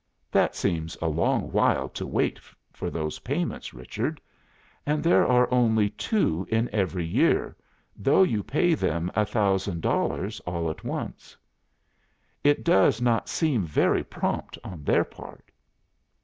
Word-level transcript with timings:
That 0.31 0.55
seems 0.55 0.97
a 0.99 1.07
long 1.07 1.51
while 1.51 1.87
to 1.89 2.07
wait 2.07 2.39
for 2.73 2.89
those 2.89 3.19
payments, 3.19 3.71
Richard. 3.71 4.19
And 4.83 5.03
there 5.03 5.27
are 5.27 5.47
only 5.53 5.91
two 5.91 6.47
in 6.49 6.71
every 6.73 7.05
year, 7.05 7.55
though 7.95 8.23
you 8.23 8.41
pay 8.41 8.73
them 8.73 9.11
a 9.13 9.27
thousand 9.27 9.81
dollars 9.81 10.39
all 10.39 10.71
at 10.71 10.83
once. 10.83 11.37
It 12.43 12.63
does 12.63 12.99
not 12.99 13.29
seem 13.29 13.63
very 13.63 14.03
prompt 14.03 14.57
on 14.63 14.83
their 14.83 15.03
part. 15.03 15.51